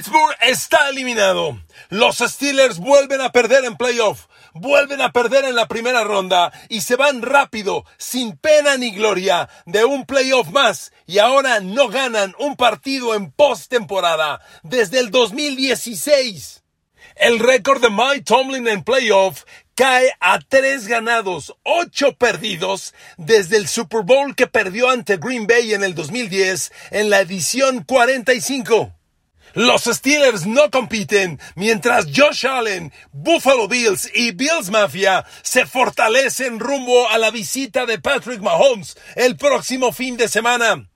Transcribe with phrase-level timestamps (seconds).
[0.00, 1.60] Pittsburgh está eliminado.
[1.90, 6.80] Los Steelers vuelven a perder en playoff, vuelven a perder en la primera ronda y
[6.80, 12.34] se van rápido, sin pena ni gloria, de un playoff más y ahora no ganan
[12.38, 16.62] un partido en postemporada desde el 2016.
[17.16, 19.44] El récord de Mike Tomlin en playoff
[19.74, 25.74] cae a tres ganados, ocho perdidos desde el Super Bowl que perdió ante Green Bay
[25.74, 28.94] en el 2010 en la edición 45.
[29.54, 37.08] Los Steelers no compiten mientras Josh Allen, Buffalo Bills y Bills Mafia se fortalecen rumbo
[37.08, 40.88] a la visita de Patrick Mahomes el próximo fin de semana.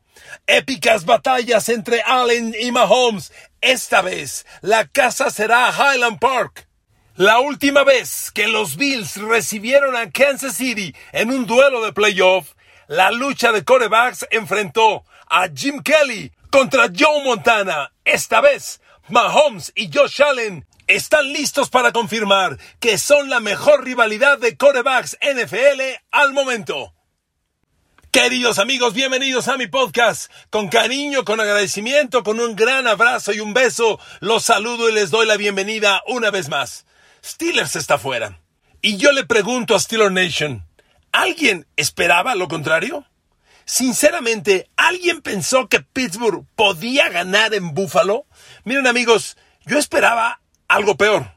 [0.47, 3.33] Épicas batallas entre Allen y Mahomes.
[3.61, 6.69] Esta vez la casa será Highland Park.
[7.17, 12.55] La última vez que los Bills recibieron a Kansas City en un duelo de playoff,
[12.89, 17.94] la lucha de corebacks enfrentó a Jim Kelly contra Joe Montana.
[18.05, 24.39] Esta vez, Mahomes y Josh Allen están listos para confirmar que son la mejor rivalidad
[24.39, 26.93] de corebacks NFL al momento.
[28.11, 30.31] Queridos amigos, bienvenidos a mi podcast.
[30.51, 35.11] Con cariño, con agradecimiento, con un gran abrazo y un beso, los saludo y les
[35.11, 36.85] doy la bienvenida una vez más.
[37.25, 38.39] Steelers está fuera.
[38.83, 40.67] Y yo le pregunto a Steeler Nation,
[41.11, 43.07] ¿alguien esperaba lo contrario?
[43.65, 48.27] Sinceramente, ¿alguien pensó que Pittsburgh podía ganar en Buffalo?
[48.65, 51.33] Miren amigos, yo esperaba algo peor.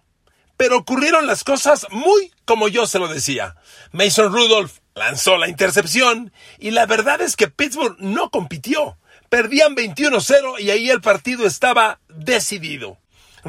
[0.58, 3.56] Pero ocurrieron las cosas muy como yo se lo decía.
[3.92, 8.98] Mason Rudolph lanzó la intercepción y la verdad es que Pittsburgh no compitió.
[9.30, 12.98] Perdían 21-0 y ahí el partido estaba decidido.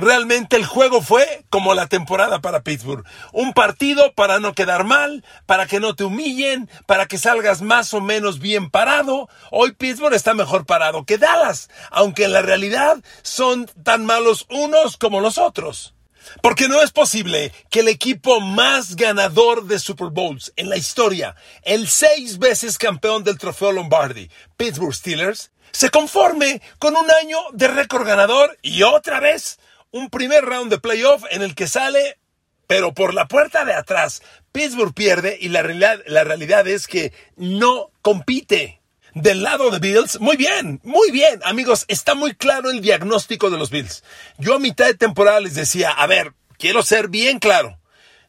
[0.01, 3.05] Realmente el juego fue como la temporada para Pittsburgh.
[3.33, 7.93] Un partido para no quedar mal, para que no te humillen, para que salgas más
[7.95, 9.29] o menos bien parado.
[9.51, 14.97] Hoy Pittsburgh está mejor parado que Dallas, aunque en la realidad son tan malos unos
[14.97, 15.95] como los otros.
[16.43, 21.35] Porque no es posible que el equipo más ganador de Super Bowls en la historia,
[21.63, 27.69] el seis veces campeón del trofeo Lombardi, Pittsburgh Steelers, se conforme con un año de
[27.69, 29.59] récord ganador y otra vez
[29.91, 32.19] un primer round de playoff en el que sale,
[32.67, 34.23] pero por la puerta de atrás.
[34.53, 38.81] Pittsburgh pierde y la realidad, la realidad es que no compite.
[39.15, 43.57] Del lado de Bills, muy bien, muy bien, amigos, está muy claro el diagnóstico de
[43.57, 44.05] los Bills.
[44.37, 47.79] Yo a mitad de temporada les decía, a ver, quiero ser bien claro.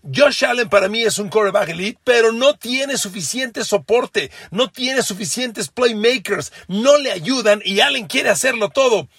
[0.04, 5.04] Josh Allen para mí es un quarterback elite, pero no tiene suficiente soporte, no tiene
[5.04, 9.10] suficientes playmakers, no le ayudan y Allen quiere hacerlo todo.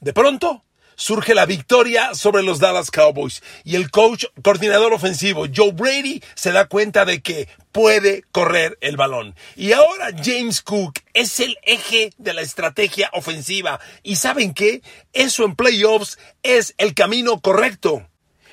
[0.00, 0.62] De pronto,
[0.98, 6.50] surge la victoria sobre los Dallas Cowboys y el coach coordinador ofensivo Joe Brady se
[6.50, 9.36] da cuenta de que puede correr el balón.
[9.54, 13.80] Y ahora James Cook es el eje de la estrategia ofensiva.
[14.02, 14.82] ¿Y saben qué?
[15.12, 18.06] Eso en playoffs es el camino correcto.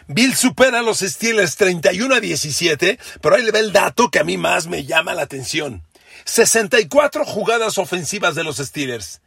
[0.07, 4.19] Bill supera a los Steelers 31 a 17, pero ahí le ve el dato que
[4.19, 5.83] a mí más me llama la atención.
[6.25, 9.21] 64 jugadas ofensivas de los Steelers,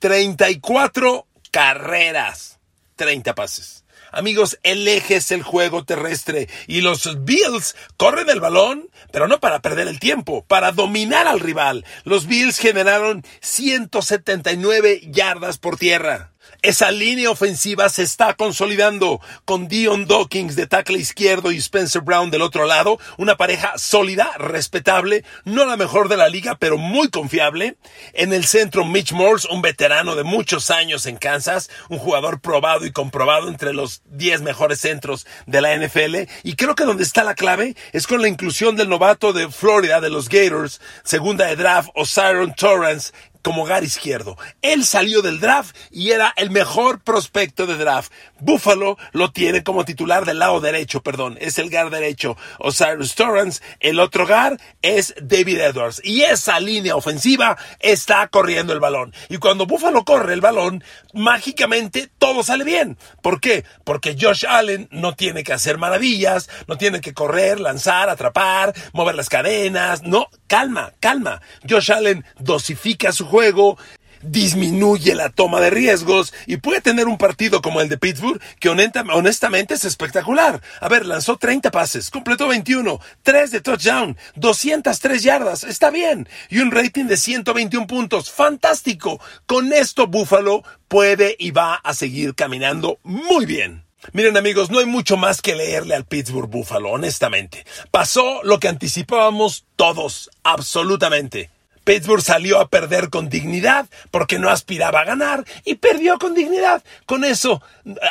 [0.00, 2.53] 34 carreras.
[2.96, 3.84] 30 pases.
[4.12, 9.40] Amigos, el eje es el juego terrestre y los Bills corren el balón, pero no
[9.40, 11.84] para perder el tiempo, para dominar al rival.
[12.04, 16.33] Los Bills generaron 179 yardas por tierra.
[16.64, 22.30] Esa línea ofensiva se está consolidando con Dion Dawkins de tackle izquierdo y Spencer Brown
[22.30, 27.10] del otro lado, una pareja sólida, respetable, no la mejor de la liga, pero muy
[27.10, 27.76] confiable.
[28.14, 32.86] En el centro Mitch Morse, un veterano de muchos años en Kansas, un jugador probado
[32.86, 36.30] y comprobado entre los 10 mejores centros de la NFL.
[36.44, 40.00] Y creo que donde está la clave es con la inclusión del novato de Florida
[40.00, 43.12] de los Gators, segunda de draft, Osiron Torrance,
[43.44, 44.38] como gar izquierdo.
[44.62, 48.10] Él salió del draft y era el mejor prospecto de draft.
[48.40, 52.36] Buffalo lo tiene como titular del lado derecho, perdón, es el gar derecho.
[52.58, 56.00] Osiris Torrance, el otro gar es David Edwards.
[56.02, 59.14] Y esa línea ofensiva está corriendo el balón.
[59.28, 60.82] Y cuando Buffalo corre el balón,
[61.12, 62.96] mágicamente todo sale bien.
[63.22, 63.64] ¿Por qué?
[63.84, 69.14] Porque Josh Allen no tiene que hacer maravillas, no tiene que correr, lanzar, atrapar, mover
[69.14, 70.02] las cadenas.
[70.02, 71.42] No, calma, calma.
[71.68, 73.76] Josh Allen dosifica su juego,
[74.22, 78.68] disminuye la toma de riesgos y puede tener un partido como el de Pittsburgh que
[78.68, 80.62] honestamente es espectacular.
[80.80, 86.60] A ver, lanzó 30 pases, completó 21, 3 de touchdown, 203 yardas, está bien, y
[86.60, 89.20] un rating de 121 puntos, fantástico.
[89.46, 93.82] Con esto Buffalo puede y va a seguir caminando muy bien.
[94.12, 97.66] Miren amigos, no hay mucho más que leerle al Pittsburgh Buffalo, honestamente.
[97.90, 101.50] Pasó lo que anticipábamos todos, absolutamente.
[101.84, 106.82] Pittsburgh salió a perder con dignidad porque no aspiraba a ganar y perdió con dignidad.
[107.06, 107.62] Con eso,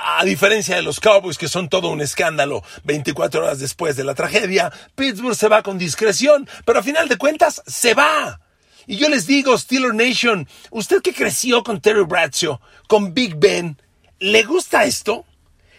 [0.04, 4.16] a diferencia de los Cowboys que son todo un escándalo 24 horas después de la
[4.16, 8.40] tragedia, Pittsburgh se va con discreción, pero a final de cuentas se va.
[8.86, 13.82] Y yo les digo, Steeler Nation, usted que creció con Terry Bradshaw, con Big Ben,
[14.20, 15.26] ¿le gusta esto?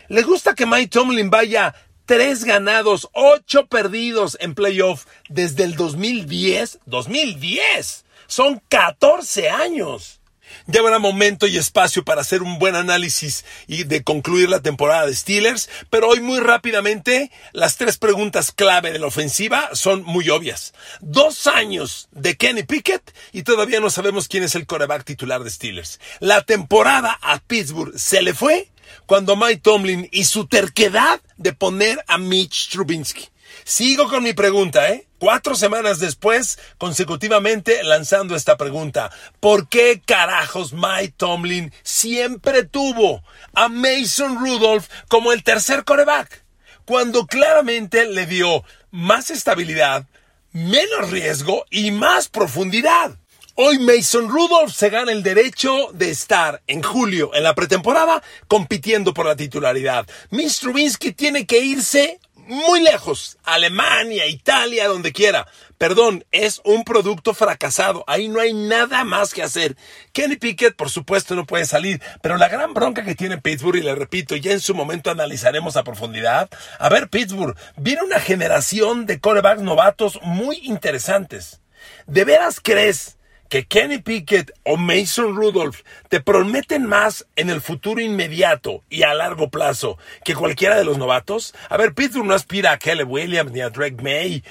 [0.09, 1.75] ¿Le gusta que Mike Tomlin vaya
[2.07, 6.81] tres ganados, ocho perdidos en playoff desde el 2010.
[6.87, 8.05] 2010.
[8.27, 10.21] Son 14 años.
[10.67, 15.07] Ya habrá momento y espacio para hacer un buen análisis y de concluir la temporada
[15.07, 20.31] de Steelers, pero hoy muy rápidamente las tres preguntas clave de la ofensiva son muy
[20.31, 20.75] obvias.
[21.01, 25.51] Dos años de Kenny Pickett y todavía no sabemos quién es el coreback titular de
[25.51, 26.01] Steelers.
[26.21, 28.69] La temporada a Pittsburgh se le fue
[29.07, 33.29] cuando Mike Tomlin y su terquedad de poner a Mitch Trubinsky.
[33.65, 35.07] Sigo con mi pregunta, ¿eh?
[35.19, 39.11] Cuatro semanas después, consecutivamente lanzando esta pregunta.
[39.41, 43.23] ¿Por qué carajos Mike Tomlin siempre tuvo
[43.55, 46.45] a Mason Rudolph como el tercer coreback?
[46.85, 50.07] Cuando claramente le dio más estabilidad,
[50.53, 53.17] menos riesgo y más profundidad.
[53.57, 59.15] Hoy Mason Rudolph se gana el derecho de estar en julio en la pretemporada compitiendo
[59.15, 60.09] por la titularidad.
[60.31, 65.47] Mitch Trubinsky tiene que irse muy lejos, Alemania, Italia, donde quiera.
[65.79, 68.03] Perdón, es un producto fracasado.
[68.09, 69.77] Ahí no hay nada más que hacer.
[70.13, 73.83] Kenny Pickett, por supuesto, no puede salir, pero la gran bronca que tiene Pittsburgh, y
[73.83, 76.51] le repito, ya en su momento analizaremos a profundidad.
[76.81, 81.61] A ver, Pittsburgh, viene una generación de corebacks novatos muy interesantes.
[82.09, 83.14] ¿De veras crees
[83.49, 89.15] que Kenny Pickett o Mason Rudolph te prometen más en el futuro inmediato y a
[89.15, 91.55] largo plazo que cualquiera de los novatos?
[91.69, 94.43] A ver, Pittsburgh no aspira a Kelly Williams ni a Drake May,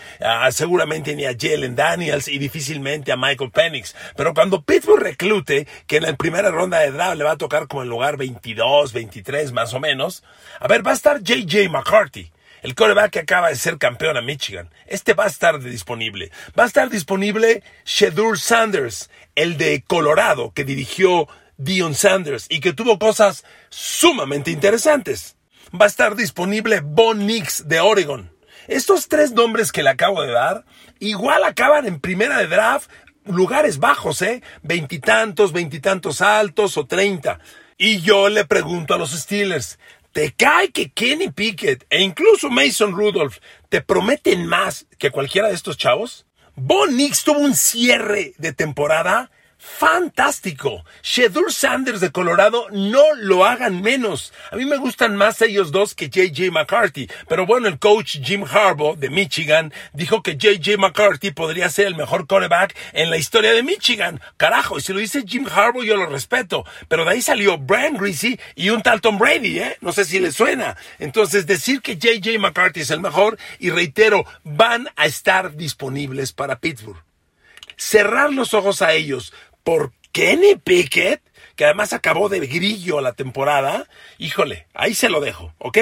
[0.51, 3.95] seguramente ni a Jalen Daniels y difícilmente a Michael Penix.
[4.16, 7.68] Pero cuando Pittsburgh reclute, que en la primera ronda de draft le va a tocar
[7.68, 10.24] como el lugar 22, 23 más o menos,
[10.60, 12.31] a ver, va a estar JJ McCarthy
[12.63, 14.69] el coreback que acaba de ser campeón a Michigan.
[14.88, 16.31] Este va a estar disponible.
[16.57, 21.27] Va a estar disponible Shedur Sanders, el de Colorado, que dirigió
[21.57, 25.36] Dion Sanders y que tuvo cosas sumamente interesantes.
[25.80, 28.31] Va a estar disponible Bon Nix de Oregon.
[28.68, 30.65] Estos tres nombres que le acabo de dar,
[31.00, 32.89] igual acaban en primera de draft,
[33.25, 34.42] lugares bajos, ¿eh?
[34.62, 37.39] Veintitantos, veintitantos altos o treinta.
[37.77, 39.80] Y yo le pregunto a los Steelers,
[40.13, 43.38] ¿Te cae que Kenny Pickett e incluso Mason Rudolph
[43.69, 46.27] te prometen más que cualquiera de estos chavos?
[46.56, 49.31] Bon Nix tuvo un cierre de temporada
[49.63, 50.83] fantástico.
[51.01, 54.33] Shedur Sanders de Colorado, no lo hagan menos.
[54.51, 57.10] A mí me gustan más ellos dos que JJ McCarthy.
[57.30, 61.95] Pero bueno, el coach Jim Harbaugh de Michigan dijo que JJ McCarthy podría ser el
[61.95, 64.19] mejor quarterback en la historia de Michigan.
[64.36, 66.65] Carajo, y si lo dice Jim Harbaugh yo lo respeto.
[66.89, 69.77] Pero de ahí salió Brian Greasy y un tal Tom Brady, ¿eh?
[69.80, 70.75] No sé si le suena.
[71.00, 76.60] Entonces decir que JJ McCarthy es el mejor y reitero, van a estar disponibles para
[76.60, 77.01] Pittsburgh
[77.75, 79.33] cerrar los ojos a ellos
[79.63, 81.21] por Kenny Pickett,
[81.56, 83.88] que además acabó de grillo la temporada,
[84.18, 85.77] híjole, ahí se lo dejo, ¿ok?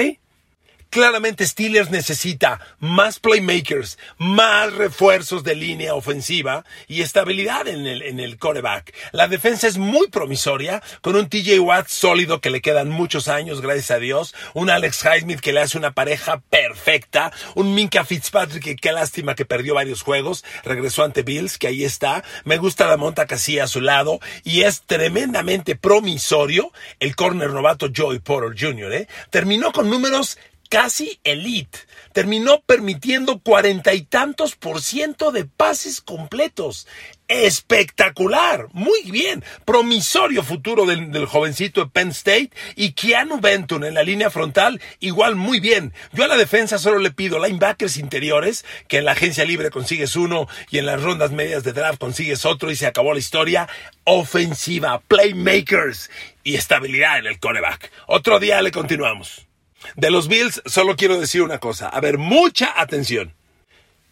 [0.92, 8.20] Claramente Steelers necesita más playmakers, más refuerzos de línea ofensiva y estabilidad en el, en
[8.20, 8.92] el coreback.
[9.12, 13.62] La defensa es muy promisoria, con un TJ Watt sólido que le quedan muchos años,
[13.62, 18.62] gracias a Dios, un Alex Highsmith que le hace una pareja perfecta, un Minka Fitzpatrick
[18.62, 22.86] que qué lástima que perdió varios juegos, regresó ante Bills, que ahí está, me gusta
[22.86, 26.70] la monta casi a su lado y es tremendamente promisorio
[27.00, 29.08] el corner novato Joey Porter Jr., ¿eh?
[29.30, 30.36] Terminó con números
[30.72, 31.80] casi elite.
[32.14, 36.88] Terminó permitiendo cuarenta y tantos por ciento de pases completos.
[37.28, 39.44] Espectacular, muy bien.
[39.66, 45.36] Promisorio futuro del, jovencito de Penn State y Keanu Benton en la línea frontal, igual
[45.36, 45.92] muy bien.
[46.14, 50.16] Yo a la defensa solo le pido linebackers interiores, que en la agencia libre consigues
[50.16, 53.68] uno y en las rondas medias de draft consigues otro y se acabó la historia.
[54.04, 56.10] Ofensiva, playmakers
[56.42, 57.92] y estabilidad en el coreback.
[58.06, 59.51] Otro día le continuamos.
[59.96, 61.88] De los Bills solo quiero decir una cosa.
[61.88, 63.34] A ver, mucha atención.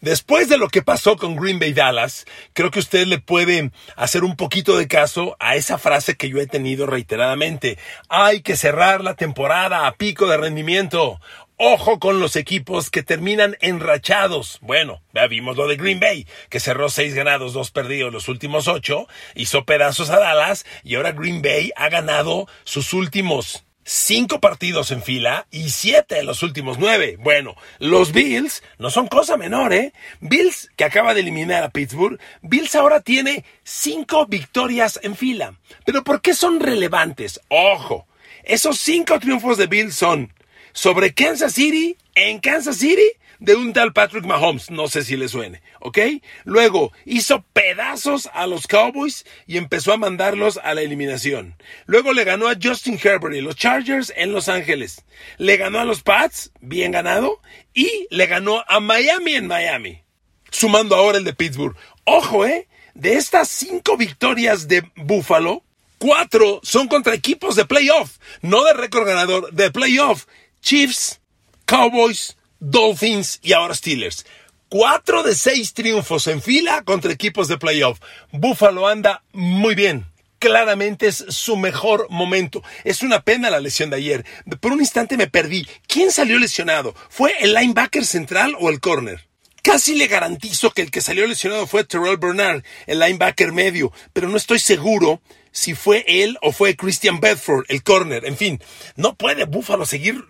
[0.01, 4.23] Después de lo que pasó con Green Bay Dallas, creo que usted le puede hacer
[4.23, 7.77] un poquito de caso a esa frase que yo he tenido reiteradamente.
[8.09, 11.21] Hay que cerrar la temporada a pico de rendimiento.
[11.57, 14.57] Ojo con los equipos que terminan enrachados.
[14.61, 18.67] Bueno, ya vimos lo de Green Bay, que cerró seis ganados, dos perdidos los últimos
[18.67, 24.91] ocho, hizo pedazos a Dallas y ahora Green Bay ha ganado sus últimos cinco partidos
[24.91, 27.17] en fila y siete en los últimos nueve.
[27.19, 29.93] Bueno, los Bills no son cosa menor, ¿eh?
[30.19, 35.55] Bills, que acaba de eliminar a Pittsburgh, Bills ahora tiene cinco victorias en fila.
[35.85, 37.39] Pero ¿por qué son relevantes?
[37.49, 38.07] Ojo,
[38.43, 40.33] esos cinco triunfos de Bills son
[40.73, 43.07] sobre Kansas City, en Kansas City,
[43.41, 45.97] de un tal Patrick Mahomes, no sé si le suene, ¿ok?
[46.45, 51.55] Luego hizo pedazos a los Cowboys y empezó a mandarlos a la eliminación.
[51.87, 55.03] Luego le ganó a Justin Herbert y los Chargers en Los Ángeles.
[55.39, 57.41] Le ganó a los Pats, bien ganado,
[57.73, 60.03] y le ganó a Miami en Miami.
[60.51, 61.75] Sumando ahora el de Pittsburgh.
[62.03, 62.67] Ojo, ¿eh?
[62.93, 65.63] De estas cinco victorias de Buffalo,
[65.97, 70.27] cuatro son contra equipos de playoff, no de récord ganador, de playoff.
[70.61, 71.21] Chiefs,
[71.65, 74.23] Cowboys, Dolphins y ahora Steelers.
[74.69, 77.99] Cuatro de seis triunfos en fila contra equipos de playoff.
[78.31, 80.05] Buffalo anda muy bien.
[80.37, 82.63] Claramente es su mejor momento.
[82.83, 84.25] Es una pena la lesión de ayer.
[84.59, 85.67] Por un instante me perdí.
[85.87, 86.95] ¿Quién salió lesionado?
[87.09, 89.27] ¿Fue el linebacker central o el corner?
[89.63, 94.27] Casi le garantizo que el que salió lesionado fue Terrell Bernard, el linebacker medio, pero
[94.29, 98.25] no estoy seguro si fue él o fue Christian Bedford, el corner.
[98.25, 98.59] En fin,
[98.95, 100.25] no puede Buffalo seguir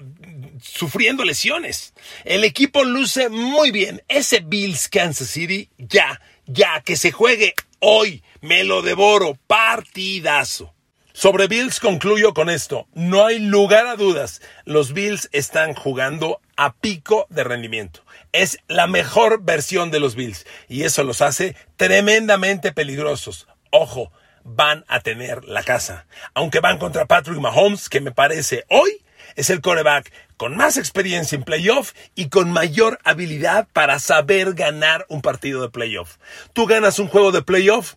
[0.62, 1.94] sufriendo lesiones.
[2.24, 4.03] El equipo luce muy bien.
[4.08, 8.24] Ese Bills Kansas City, ya, ya, que se juegue hoy.
[8.41, 9.38] Me lo devoro.
[9.48, 10.74] Partidazo.
[11.13, 12.88] Sobre Bills concluyo con esto.
[12.94, 14.41] No hay lugar a dudas.
[14.65, 18.03] Los Bills están jugando a pico de rendimiento.
[18.32, 23.48] Es la mejor versión de los Bills y eso los hace tremendamente peligrosos.
[23.72, 24.12] Ojo,
[24.44, 26.06] van a tener la casa.
[26.34, 29.03] Aunque van contra Patrick Mahomes, que me parece hoy
[29.35, 35.05] es el coreback con más experiencia en playoff y con mayor habilidad para saber ganar
[35.09, 36.17] un partido de playoff.
[36.53, 37.95] Tú ganas un juego de playoff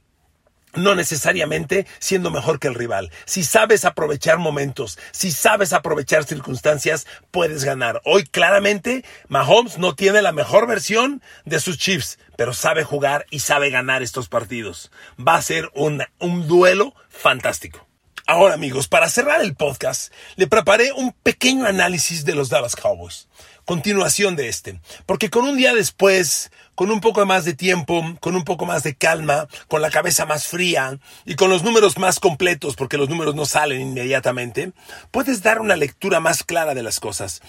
[0.76, 3.10] no necesariamente siendo mejor que el rival.
[3.24, 8.00] Si sabes aprovechar momentos, si sabes aprovechar circunstancias, puedes ganar.
[8.04, 13.40] Hoy claramente Mahomes no tiene la mejor versión de sus Chiefs, pero sabe jugar y
[13.40, 14.90] sabe ganar estos partidos.
[15.16, 17.86] Va a ser un, un duelo fantástico.
[18.26, 23.28] Ahora amigos, para cerrar el podcast, le preparé un pequeño análisis de los Dallas Cowboys.
[23.66, 24.81] Continuación de este.
[25.04, 28.83] Porque con un día después, con un poco más de tiempo, con un poco más
[28.83, 33.11] de calma, con la cabeza más fría y con los números más completos, porque los
[33.11, 34.73] números no salen inmediatamente,
[35.11, 37.43] puedes dar una lectura más clara de las cosas.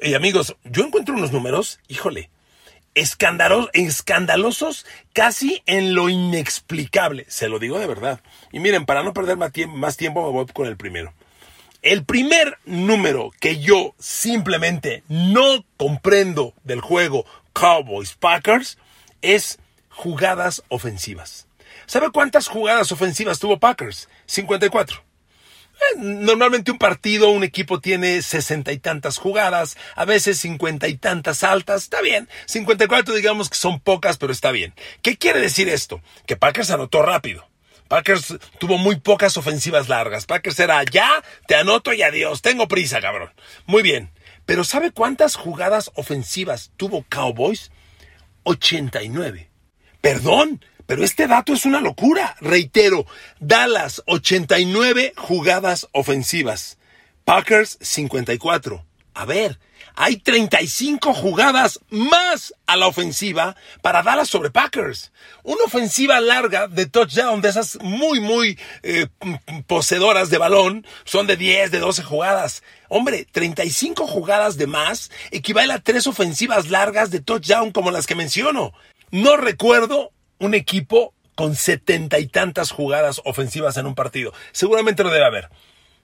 [0.00, 2.30] Y amigos, yo encuentro unos números, híjole,
[2.94, 7.26] escandalosos casi en lo inexplicable.
[7.28, 8.20] Se lo digo de verdad.
[8.52, 11.12] Y miren, para no perder más tiempo, me voy con el primero.
[11.82, 18.76] El primer número que yo simplemente no comprendo del juego Cowboys Packers
[19.22, 21.46] es jugadas ofensivas.
[21.86, 24.08] ¿Sabe cuántas jugadas ofensivas tuvo Packers?
[24.26, 25.02] 54.
[25.96, 31.42] Normalmente un partido, un equipo tiene sesenta y tantas jugadas, a veces cincuenta y tantas
[31.42, 32.28] altas, está bien.
[32.46, 34.74] Cincuenta y cuatro digamos que son pocas, pero está bien.
[35.02, 36.00] ¿Qué quiere decir esto?
[36.26, 37.48] Que Packers anotó rápido.
[37.88, 40.24] Packers tuvo muy pocas ofensivas largas.
[40.26, 43.32] Packers era ya, te anoto y adiós, tengo prisa, cabrón.
[43.66, 44.12] Muy bien.
[44.46, 47.72] Pero ¿sabe cuántas jugadas ofensivas tuvo Cowboys?
[48.44, 49.50] 89.
[50.00, 52.34] Perdón, pero este dato es una locura.
[52.40, 53.06] Reitero,
[53.38, 56.78] Dallas 89 jugadas ofensivas.
[57.24, 58.84] Packers 54.
[59.14, 59.60] A ver,
[59.94, 65.12] hay 35 jugadas más a la ofensiva para Dallas sobre Packers.
[65.44, 69.06] Una ofensiva larga de touchdown, de esas muy, muy eh,
[69.68, 72.64] poseedoras de balón, son de 10, de 12 jugadas.
[72.88, 78.16] Hombre, 35 jugadas de más equivale a tres ofensivas largas de touchdown como las que
[78.16, 78.72] menciono.
[79.12, 84.32] No recuerdo un equipo con setenta y tantas jugadas ofensivas en un partido.
[84.52, 85.48] Seguramente lo debe haber.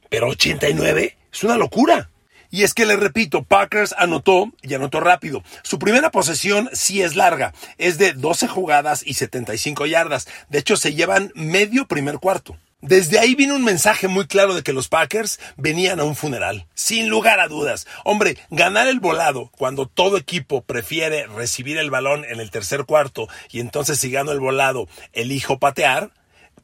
[0.09, 2.11] Pero 89 es una locura.
[2.51, 5.43] Y es que le repito, Packers anotó y anotó rápido.
[5.63, 10.29] Su primera posesión sí es larga, es de 12 jugadas y 75 yardas.
[10.49, 12.57] De hecho, se llevan medio primer cuarto.
[12.83, 16.67] Desde ahí vino un mensaje muy claro de que los Packers venían a un funeral,
[16.75, 17.87] sin lugar a dudas.
[18.05, 23.29] Hombre, ganar el volado cuando todo equipo prefiere recibir el balón en el tercer cuarto
[23.51, 26.11] y entonces si gano el volado elijo patear,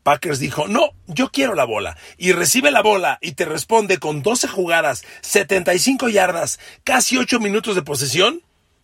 [0.02, 1.96] Packers dijo, no, yo quiero la bola.
[2.18, 7.74] Y recibe la bola y te responde con 12 jugadas, 75 yardas, casi 8 minutos
[7.74, 8.42] de posesión.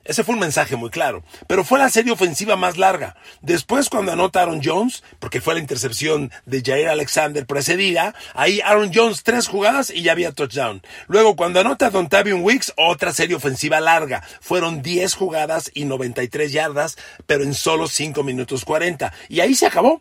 [0.09, 1.23] Ese fue un mensaje muy claro.
[1.47, 3.15] Pero fue la serie ofensiva más larga.
[3.43, 8.91] Después, cuando anota Aaron Jones, porque fue la intercepción de Jair Alexander precedida, ahí Aaron
[8.93, 10.81] Jones tres jugadas y ya había touchdown.
[11.09, 14.23] Luego, cuando anota Don Tavion Wicks, otra serie ofensiva larga.
[14.41, 16.97] Fueron 10 jugadas y 93 yardas,
[17.27, 19.13] pero en solo 5 minutos 40.
[19.29, 20.01] Y ahí se acabó.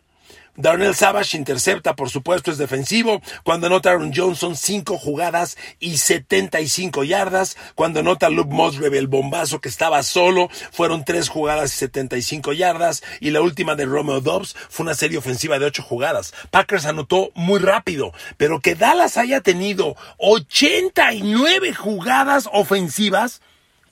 [0.60, 3.22] Darnell Savage intercepta, por supuesto, es defensivo.
[3.44, 7.56] Cuando anota Aaron Johnson, 5 jugadas y 75 yardas.
[7.76, 13.04] Cuando anota Luke Musgrave, el bombazo que estaba solo, fueron 3 jugadas y 75 yardas.
[13.20, 16.34] Y la última de Romeo Dobbs fue una serie ofensiva de 8 jugadas.
[16.50, 23.42] Packers anotó muy rápido, pero que Dallas haya tenido 89 jugadas ofensivas,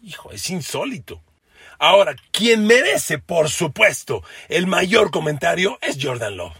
[0.03, 1.21] hijo, es insólito.
[1.79, 6.57] Ahora, quien merece, por supuesto, el mayor comentario es Jordan Love.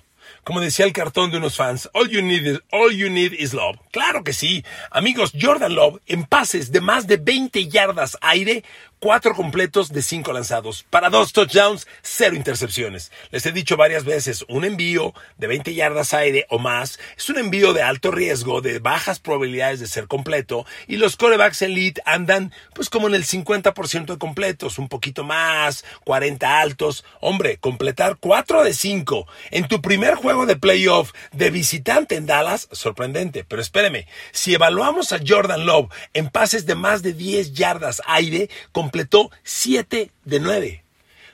[0.47, 3.53] Como decía el cartón de unos fans, all you need is, all you need is
[3.53, 3.79] love.
[3.91, 4.65] Claro que sí.
[4.93, 8.63] Amigos, Jordan Love en pases de más de 20 yardas aire
[8.99, 13.13] cuatro completos de cinco lanzados, para dos touchdowns, cero intercepciones.
[13.31, 17.39] Les he dicho varias veces, un envío de 20 yardas aire o más es un
[17.39, 22.53] envío de alto riesgo, de bajas probabilidades de ser completo, y los corebacks elite andan
[22.75, 27.05] pues como en el 50% de completos, un poquito más, 40 altos.
[27.21, 32.69] Hombre, completar 4 de 5 en tu primer juego de playoff de visitante en Dallas,
[32.73, 38.03] sorprendente, pero espéreme, si evaluamos a Jordan Love en pases de más de 10 yardas
[38.07, 38.49] aire,
[38.87, 40.85] completó 7 de 9.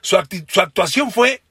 [0.01, 1.43] Su, actuación fue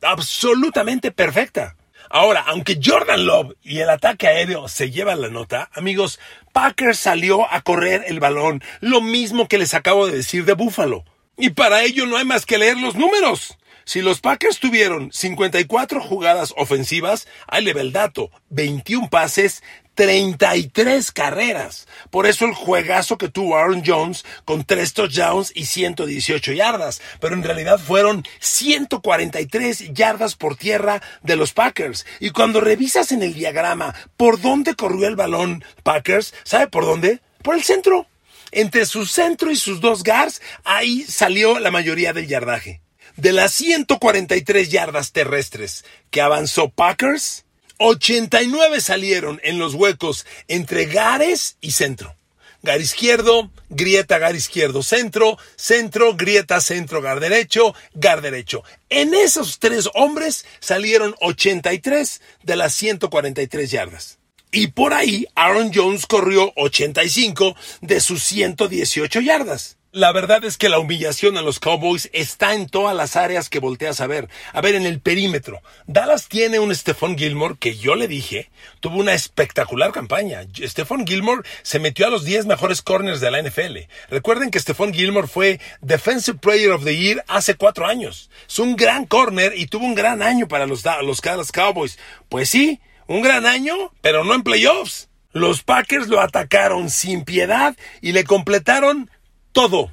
[0.00, 1.74] absolutamente perfecta.
[2.08, 6.20] Ahora, aunque Jordan Love y el ataque aéreo se llevan la nota, amigos,
[6.52, 11.04] Packers salió a correr el balón, lo mismo que les acabo de decir de Buffalo.
[11.36, 13.58] Y para ello no hay más que leer los números.
[13.84, 21.86] Si los Packers tuvieron 54 jugadas ofensivas, ahí le el dato, 21 pases, 33 carreras.
[22.10, 27.00] Por eso el juegazo que tuvo Aaron Jones con 3 touchdowns y 118 yardas.
[27.20, 32.06] Pero en realidad fueron 143 yardas por tierra de los Packers.
[32.20, 37.20] Y cuando revisas en el diagrama por dónde corrió el balón Packers, ¿sabe por dónde?
[37.42, 38.06] Por el centro.
[38.50, 42.82] Entre su centro y sus dos guards, ahí salió la mayoría del yardaje.
[43.16, 47.44] De las 143 yardas terrestres que avanzó Packers,
[47.82, 52.14] 89 salieron en los huecos entre Gares y centro.
[52.62, 58.62] Gar izquierdo, grieta, gar izquierdo, centro, centro, grieta, centro, gar derecho, gar derecho.
[58.88, 64.18] En esos tres hombres salieron 83 de las 143 yardas.
[64.52, 69.76] Y por ahí Aaron Jones corrió 85 de sus 118 yardas.
[69.94, 73.58] La verdad es que la humillación a los Cowboys está en todas las áreas que
[73.58, 74.30] volteas a ver.
[74.54, 75.60] A ver, en el perímetro.
[75.86, 78.50] Dallas tiene un Stephon Gilmore que yo le dije,
[78.80, 80.46] tuvo una espectacular campaña.
[80.56, 83.80] Stephon Gilmore se metió a los 10 mejores corners de la NFL.
[84.08, 88.30] Recuerden que Stephon Gilmore fue Defensive Player of the Year hace cuatro años.
[88.48, 91.98] Es un gran corner y tuvo un gran año para los, los Dallas Cowboys.
[92.30, 95.10] Pues sí, un gran año, pero no en playoffs.
[95.32, 99.10] Los Packers lo atacaron sin piedad y le completaron
[99.52, 99.92] todo.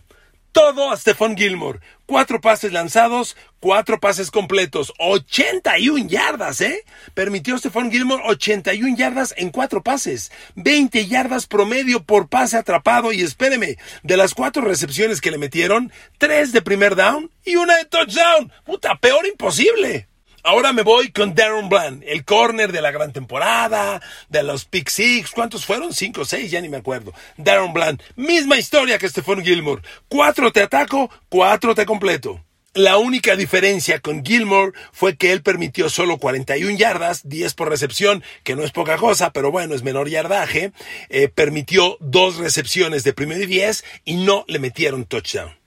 [0.52, 1.80] Todo a Stephon Gilmore.
[2.08, 6.84] Cuatro pases lanzados, cuatro pases completos, 81 yardas, ¿eh?
[7.14, 13.22] Permitió Stephon Gilmore 81 yardas en cuatro pases, 20 yardas promedio por pase atrapado y
[13.22, 17.86] espéreme, de las cuatro recepciones que le metieron, tres de primer down y una de
[17.86, 18.52] touchdown.
[18.66, 20.09] Puta, peor imposible.
[20.44, 24.90] Ahora me voy con Darren Bland, el corner de la gran temporada, de los Pick
[24.90, 25.32] Six.
[25.32, 25.94] ¿Cuántos fueron?
[25.94, 27.14] Cinco, seis, ya ni me acuerdo.
[27.38, 29.82] Darren Bland, misma historia que Stephon Gilmore.
[30.08, 32.42] Cuatro te ataco, cuatro te completo.
[32.74, 38.24] La única diferencia con Gilmore fue que él permitió solo 41 yardas, 10 por recepción,
[38.44, 40.72] que no es poca cosa, pero bueno, es menor yardaje.
[41.10, 45.60] Eh, permitió dos recepciones de primero y 10 y no le metieron touchdown.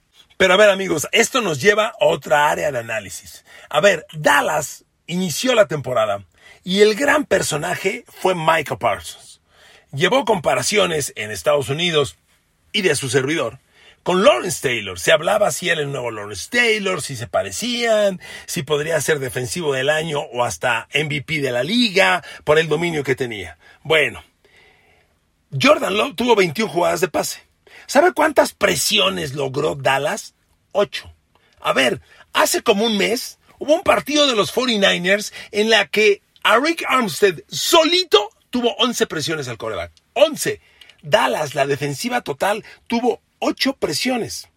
[0.43, 3.45] Pero a ver amigos, esto nos lleva a otra área de análisis.
[3.75, 6.27] A ver, Dallas inició la temporada
[6.63, 9.41] y el gran personaje fue Michael Parsons.
[9.93, 12.19] Llevó comparaciones en Estados Unidos
[12.73, 13.61] y de su servidor
[14.03, 15.01] con Lawrence Taylor.
[15.01, 19.73] Se hablaba si era el nuevo Lawrence Taylor, si se parecían, si podría ser defensivo
[19.73, 23.57] del año o hasta MVP de la liga por el dominio que tenía.
[23.85, 24.23] Bueno,
[25.59, 27.41] Jordan Love tuvo 21 jugadas de pase.
[27.87, 30.35] ¿Sabe cuántas presiones logró Dallas?
[30.73, 31.11] Ocho.
[31.59, 32.03] A ver,
[32.35, 36.85] hace como un mes hubo un partido de los 49ers en la que a Rick
[36.89, 39.93] Armstead solito tuvo 11 presiones al coreback.
[40.15, 40.61] 11.
[41.03, 44.49] Dallas, la defensiva total, tuvo 8 presiones.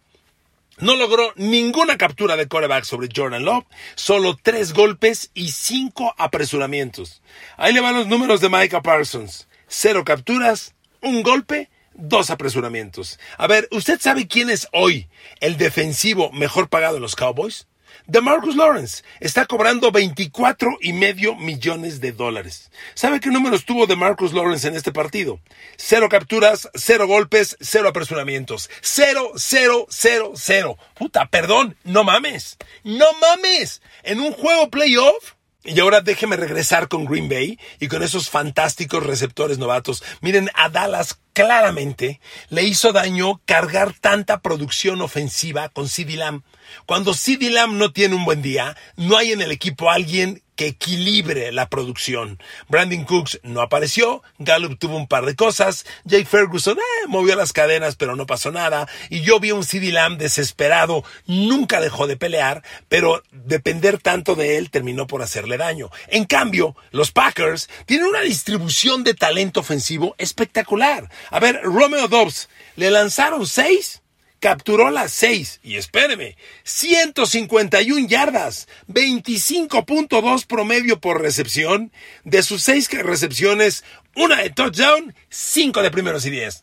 [0.78, 3.64] No logró ninguna captura de coreback sobre Jordan Love,
[3.94, 7.22] solo 3 golpes y 5 apresuramientos.
[7.56, 9.46] Ahí le van los números de Micah Parsons.
[9.68, 13.20] 0 capturas, un golpe dos apresuramientos.
[13.38, 15.08] A ver, ¿usted sabe quién es hoy
[15.40, 17.68] el defensivo mejor pagado de los Cowboys?
[18.06, 22.70] De Marcus Lawrence está cobrando 24 y medio millones de dólares.
[22.94, 25.40] ¿Sabe qué números tuvo de Marcus Lawrence en este partido?
[25.76, 28.70] Cero capturas, cero golpes, cero apresuramientos.
[28.80, 30.78] Cero, cero, cero, cero.
[30.94, 32.56] Puta, perdón, no mames.
[32.84, 33.82] No mames.
[34.02, 35.35] En un juego playoff
[35.68, 40.04] Y ahora déjeme regresar con Green Bay y con esos fantásticos receptores novatos.
[40.20, 46.42] Miren, a Dallas claramente le hizo daño cargar tanta producción ofensiva con CD Lamb.
[46.86, 50.66] Cuando CD Lamb no tiene un buen día, no hay en el equipo alguien que
[50.66, 52.38] equilibre la producción.
[52.68, 57.52] Brandon Cooks no apareció, Gallup tuvo un par de cosas, Jay Ferguson eh, movió las
[57.52, 62.16] cadenas pero no pasó nada, y yo vi un CD Lamb desesperado, nunca dejó de
[62.16, 65.90] pelear, pero depender tanto de él terminó por hacerle daño.
[66.08, 71.10] En cambio, los Packers tienen una distribución de talento ofensivo espectacular.
[71.30, 74.02] A ver, Romeo Dobbs, le lanzaron seis
[74.46, 81.90] capturó las 6 y espéreme, 151 yardas, 25.2 promedio por recepción,
[82.22, 83.82] de sus 6 recepciones,
[84.14, 86.62] una de touchdown, 5 de primeros y 10.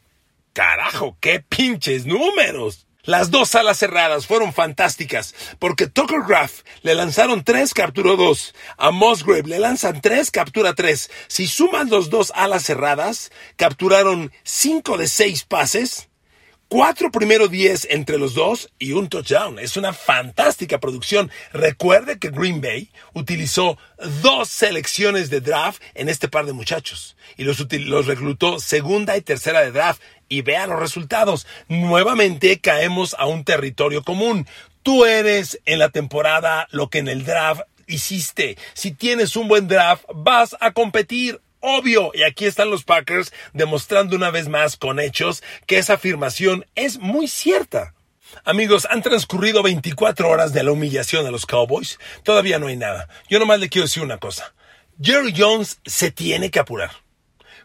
[0.54, 2.88] Carajo, qué pinches números.
[3.04, 8.56] Las dos alas cerradas fueron fantásticas, porque Tucker Graff le lanzaron 3, capturó 2.
[8.78, 11.12] A Musgrave le lanzan 3, captura 3.
[11.28, 16.08] Si suman los dos alas cerradas, capturaron 5 de 6 pases,
[16.68, 19.60] cuatro primeros diez entre los dos y un touchdown.
[19.60, 21.32] Es una fantástica producción.
[21.52, 23.78] Recuerde que Green Bay utilizó
[24.22, 29.22] dos selecciones de draft en este par de muchachos y los, los reclutó segunda y
[29.22, 30.02] tercera de draft.
[30.30, 31.46] Y vea los resultados.
[31.68, 34.48] Nuevamente caemos a un territorio común.
[34.82, 38.58] Tú eres en la temporada lo que en el draft hiciste.
[38.74, 42.12] Si tienes un buen draft, vas a competir obvio.
[42.14, 47.00] Y aquí están los Packers demostrando una vez más con hechos que esa afirmación es
[47.00, 47.96] muy cierta.
[48.44, 52.00] Amigos, han transcurrido 24 horas de la humillación de los Cowboys.
[52.24, 53.08] Todavía no hay nada.
[53.30, 54.54] Yo nomás le quiero decir una cosa.
[55.02, 56.92] Jerry Jones se tiene que apurar.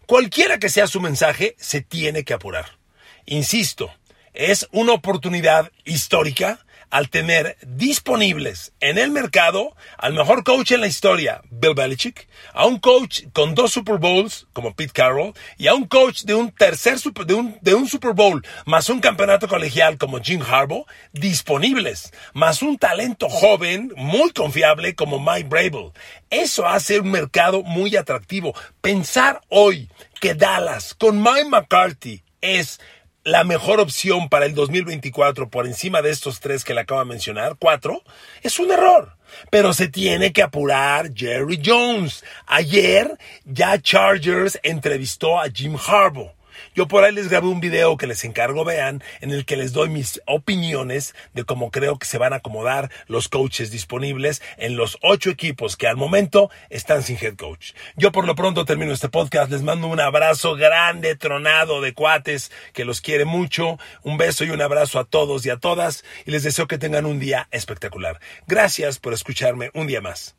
[0.07, 2.79] Cualquiera que sea su mensaje, se tiene que apurar.
[3.27, 3.93] Insisto,
[4.33, 10.87] es una oportunidad histórica al tener disponibles en el mercado al mejor coach en la
[10.87, 15.75] historia, Bill Belichick, a un coach con dos Super Bowls, como Pete Carroll, y a
[15.75, 19.49] un coach de un tercer super, de un, de un Super Bowl, más un campeonato
[19.49, 25.93] colegial como Jim Harbaugh, disponibles, más un talento joven, muy confiable como Mike Brable.
[26.31, 28.55] Eso hace un mercado muy atractivo.
[28.81, 29.89] Pensar hoy
[30.21, 32.81] que Dallas con Mike McCarthy es
[33.29, 37.07] la mejor opción para el 2024 por encima de estos tres que le acabo de
[37.07, 38.03] mencionar, cuatro,
[38.43, 39.17] es un error.
[39.51, 42.25] Pero se tiene que apurar Jerry Jones.
[42.47, 46.38] Ayer ya Chargers entrevistó a Jim Harbaugh.
[46.75, 49.73] Yo por ahí les grabé un video que les encargo vean, en el que les
[49.73, 54.77] doy mis opiniones de cómo creo que se van a acomodar los coaches disponibles en
[54.77, 57.73] los ocho equipos que al momento están sin head coach.
[57.97, 62.51] Yo por lo pronto termino este podcast, les mando un abrazo grande, tronado de cuates,
[62.73, 66.31] que los quiere mucho, un beso y un abrazo a todos y a todas, y
[66.31, 68.21] les deseo que tengan un día espectacular.
[68.47, 70.38] Gracias por escucharme un día más.